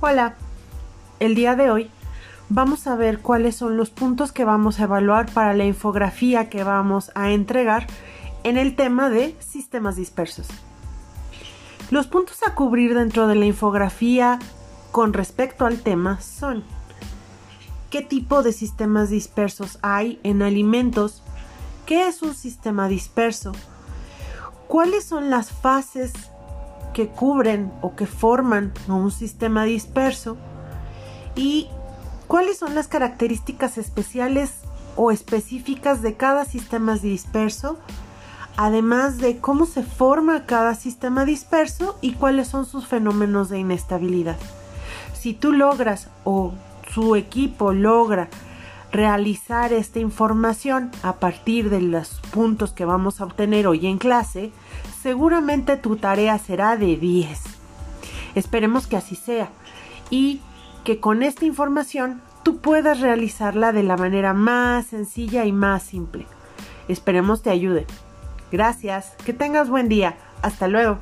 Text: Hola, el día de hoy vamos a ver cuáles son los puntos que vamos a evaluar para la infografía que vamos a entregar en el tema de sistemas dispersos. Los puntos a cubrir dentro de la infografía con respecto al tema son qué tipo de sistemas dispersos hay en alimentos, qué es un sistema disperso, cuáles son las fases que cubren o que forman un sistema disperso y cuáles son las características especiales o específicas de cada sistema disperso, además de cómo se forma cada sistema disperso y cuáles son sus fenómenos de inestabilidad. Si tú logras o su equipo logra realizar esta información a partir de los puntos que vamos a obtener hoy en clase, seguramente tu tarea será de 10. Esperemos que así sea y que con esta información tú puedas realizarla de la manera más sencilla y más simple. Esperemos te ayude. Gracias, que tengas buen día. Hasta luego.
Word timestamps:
Hola, 0.00 0.36
el 1.18 1.34
día 1.34 1.56
de 1.56 1.72
hoy 1.72 1.90
vamos 2.48 2.86
a 2.86 2.94
ver 2.94 3.18
cuáles 3.18 3.56
son 3.56 3.76
los 3.76 3.90
puntos 3.90 4.30
que 4.30 4.44
vamos 4.44 4.78
a 4.78 4.84
evaluar 4.84 5.28
para 5.32 5.54
la 5.54 5.64
infografía 5.64 6.48
que 6.48 6.62
vamos 6.62 7.10
a 7.16 7.32
entregar 7.32 7.88
en 8.44 8.58
el 8.58 8.76
tema 8.76 9.10
de 9.10 9.34
sistemas 9.40 9.96
dispersos. 9.96 10.46
Los 11.90 12.06
puntos 12.06 12.44
a 12.46 12.54
cubrir 12.54 12.94
dentro 12.94 13.26
de 13.26 13.34
la 13.34 13.46
infografía 13.46 14.38
con 14.92 15.14
respecto 15.14 15.66
al 15.66 15.80
tema 15.80 16.20
son 16.20 16.62
qué 17.90 18.00
tipo 18.00 18.44
de 18.44 18.52
sistemas 18.52 19.10
dispersos 19.10 19.80
hay 19.82 20.20
en 20.22 20.42
alimentos, 20.42 21.24
qué 21.86 22.06
es 22.06 22.22
un 22.22 22.36
sistema 22.36 22.86
disperso, 22.86 23.50
cuáles 24.68 25.02
son 25.02 25.28
las 25.28 25.50
fases 25.50 26.12
que 26.98 27.06
cubren 27.06 27.70
o 27.80 27.94
que 27.94 28.06
forman 28.06 28.72
un 28.88 29.12
sistema 29.12 29.62
disperso 29.62 30.36
y 31.36 31.68
cuáles 32.26 32.58
son 32.58 32.74
las 32.74 32.88
características 32.88 33.78
especiales 33.78 34.62
o 34.96 35.12
específicas 35.12 36.02
de 36.02 36.16
cada 36.16 36.44
sistema 36.44 36.96
disperso, 36.96 37.78
además 38.56 39.18
de 39.18 39.38
cómo 39.38 39.64
se 39.64 39.84
forma 39.84 40.44
cada 40.44 40.74
sistema 40.74 41.24
disperso 41.24 41.96
y 42.00 42.14
cuáles 42.14 42.48
son 42.48 42.66
sus 42.66 42.88
fenómenos 42.88 43.48
de 43.48 43.60
inestabilidad. 43.60 44.36
Si 45.14 45.34
tú 45.34 45.52
logras 45.52 46.08
o 46.24 46.52
su 46.92 47.14
equipo 47.14 47.72
logra 47.72 48.28
realizar 48.92 49.72
esta 49.72 49.98
información 49.98 50.90
a 51.02 51.14
partir 51.14 51.70
de 51.70 51.80
los 51.80 52.20
puntos 52.32 52.72
que 52.72 52.84
vamos 52.84 53.20
a 53.20 53.24
obtener 53.24 53.66
hoy 53.66 53.86
en 53.86 53.98
clase, 53.98 54.50
seguramente 55.02 55.76
tu 55.76 55.96
tarea 55.96 56.38
será 56.38 56.76
de 56.76 56.96
10. 56.96 57.40
Esperemos 58.34 58.86
que 58.86 58.96
así 58.96 59.14
sea 59.14 59.50
y 60.10 60.40
que 60.84 61.00
con 61.00 61.22
esta 61.22 61.44
información 61.44 62.22
tú 62.42 62.58
puedas 62.58 63.00
realizarla 63.00 63.72
de 63.72 63.82
la 63.82 63.96
manera 63.96 64.32
más 64.32 64.86
sencilla 64.86 65.44
y 65.44 65.52
más 65.52 65.82
simple. 65.82 66.26
Esperemos 66.88 67.42
te 67.42 67.50
ayude. 67.50 67.86
Gracias, 68.50 69.12
que 69.24 69.34
tengas 69.34 69.68
buen 69.68 69.88
día. 69.88 70.16
Hasta 70.40 70.68
luego. 70.68 70.98